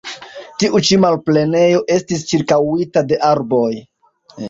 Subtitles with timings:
[0.63, 3.73] Tiu ĉi malplenejo estis ĉirkaŭita de arboj.